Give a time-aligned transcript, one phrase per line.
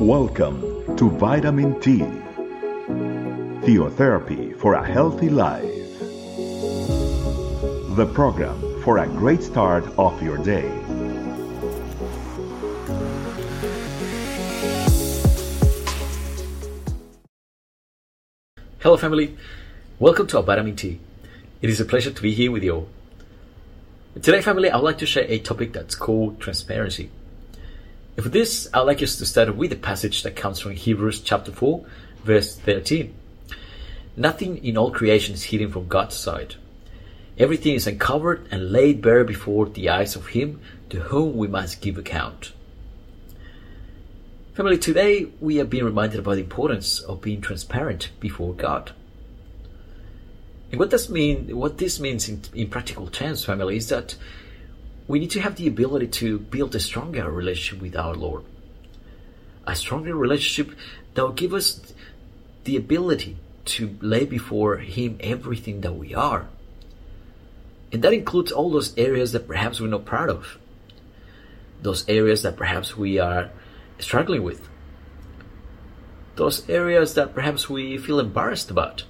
[0.00, 1.98] Welcome to Vitamin T,
[3.66, 5.64] Theotherapy for a Healthy Life,
[7.96, 10.68] the program for a great start of your day.
[18.78, 19.36] Hello, family.
[19.98, 21.00] Welcome to our Vitamin T.
[21.60, 22.88] It is a pleasure to be here with you all.
[24.14, 27.10] Today, family, I would like to share a topic that's called transparency.
[28.18, 31.20] And for this, I'd like us to start with a passage that comes from Hebrews
[31.20, 31.86] chapter 4,
[32.24, 33.14] verse 13.
[34.16, 36.56] Nothing in all creation is hidden from God's sight.
[37.38, 41.80] Everything is uncovered and laid bare before the eyes of Him to whom we must
[41.80, 42.50] give account.
[44.54, 48.90] Family, today we have been reminded about the importance of being transparent before God.
[50.72, 54.16] And what does mean, what this means in, in practical terms, family, is that
[55.08, 58.44] we need to have the ability to build a stronger relationship with our Lord.
[59.66, 60.76] A stronger relationship
[61.14, 61.80] that will give us
[62.64, 66.46] the ability to lay before Him everything that we are.
[67.90, 70.58] And that includes all those areas that perhaps we're not proud of.
[71.80, 73.50] Those areas that perhaps we are
[73.98, 74.68] struggling with.
[76.36, 79.04] Those areas that perhaps we feel embarrassed about.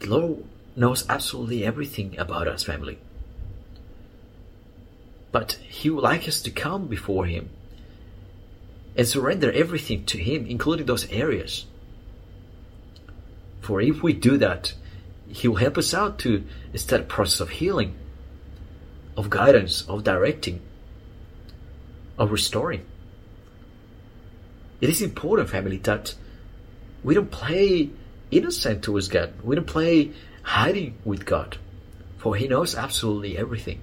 [0.00, 2.98] The Lord knows absolutely everything about us, family.
[5.30, 7.50] But He would like us to come before Him
[8.96, 11.66] and surrender everything to Him, including those areas.
[13.60, 14.74] For if we do that,
[15.28, 17.94] He will help us out to start a process of healing,
[19.16, 20.60] of guidance, of directing,
[22.18, 22.84] of restoring.
[24.80, 26.14] It is important, family, that
[27.04, 27.90] we don't play
[28.30, 29.32] innocent towards God.
[29.42, 30.12] We don't play
[30.42, 31.58] hiding with God,
[32.18, 33.80] for He knows absolutely everything.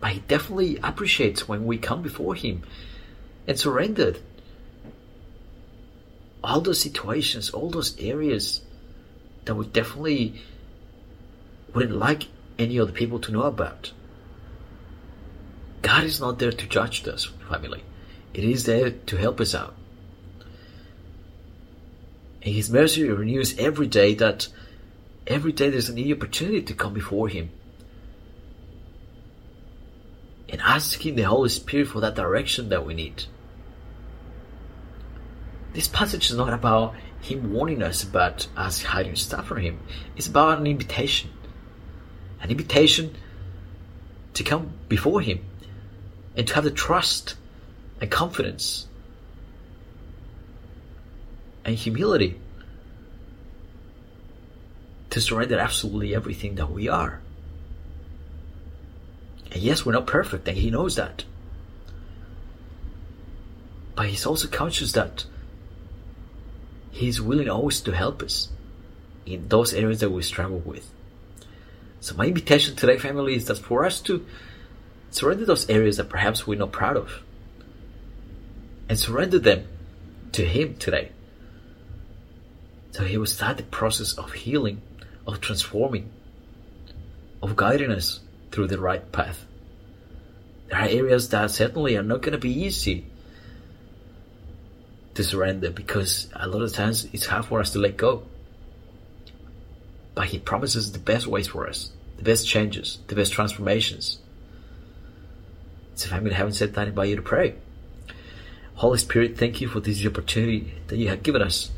[0.00, 2.62] But He definitely appreciates when we come before Him
[3.46, 4.16] and surrender
[6.42, 8.62] all those situations, all those areas
[9.44, 10.40] that we definitely
[11.74, 13.92] wouldn't like any other people to know about.
[15.82, 17.82] God is not there to judge us, family.
[18.34, 19.74] It is there to help us out.
[22.42, 24.48] His mercy renews every day that
[25.28, 27.50] every day there's a new opportunity to come before Him.
[30.48, 33.24] And asking the Holy Spirit for that direction that we need.
[35.72, 39.78] This passage is not about Him warning us about us hiding stuff from Him.
[40.16, 41.30] It's about an invitation.
[42.40, 43.14] An invitation
[44.34, 45.44] to come before Him
[46.36, 47.36] and to have the trust
[48.00, 48.88] and confidence
[51.72, 52.38] and humility
[55.08, 57.20] to surrender absolutely everything that we are.
[59.50, 61.24] And yes, we're not perfect, and He knows that.
[63.94, 65.24] But He's also conscious that
[66.90, 68.50] He's willing always to help us
[69.24, 70.90] in those areas that we struggle with.
[72.00, 74.26] So, my invitation today, family, is that for us to
[75.10, 77.22] surrender those areas that perhaps we're not proud of
[78.90, 79.66] and surrender them
[80.32, 81.12] to Him today.
[82.92, 84.82] So He will start the process of healing,
[85.26, 86.10] of transforming,
[87.42, 88.20] of guiding us
[88.50, 89.44] through the right path.
[90.68, 93.06] There are areas that certainly are not going to be easy
[95.14, 98.22] to surrender because a lot of times it's hard for us to let go.
[100.14, 104.18] But He promises the best ways for us, the best changes, the best transformations.
[105.94, 107.54] So, I'm having said that, I invite you to pray.
[108.74, 111.70] Holy Spirit, thank you for this opportunity that you have given us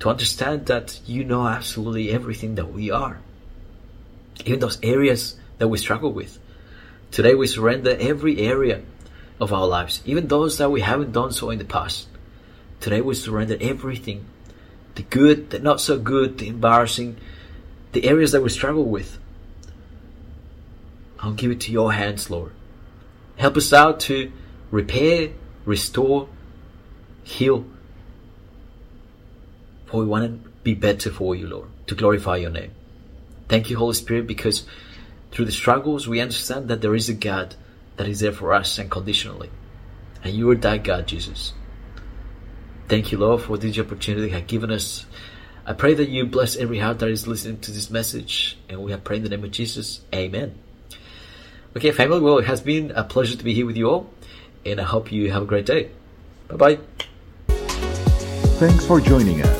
[0.00, 3.18] to understand that you know absolutely everything that we are.
[4.44, 6.38] Even those areas that we struggle with.
[7.10, 8.82] Today we surrender every area
[9.40, 12.08] of our lives, even those that we haven't done so in the past.
[12.80, 14.26] Today we surrender everything
[14.94, 17.16] the good, the not so good, the embarrassing,
[17.92, 19.18] the areas that we struggle with.
[21.20, 22.52] I'll give it to your hands, Lord.
[23.36, 24.32] Help us out to
[24.70, 25.30] repair,
[25.64, 26.28] restore,
[27.22, 27.64] heal.
[29.90, 32.72] For we want to be better for you, Lord, to glorify your name.
[33.48, 34.64] Thank you, Holy Spirit, because
[35.32, 37.56] through the struggles we understand that there is a God
[37.96, 39.50] that is there for us unconditionally.
[40.22, 41.52] And you are that God, Jesus.
[42.88, 45.06] Thank you, Lord, for this opportunity you have given us.
[45.66, 48.58] I pray that you bless every heart that is listening to this message.
[48.68, 50.00] And we have prayed in the name of Jesus.
[50.14, 50.58] Amen.
[51.76, 54.10] Okay, family, well, it has been a pleasure to be here with you all.
[54.66, 55.90] And I hope you have a great day.
[56.48, 56.78] Bye bye.
[58.58, 59.59] Thanks for joining us.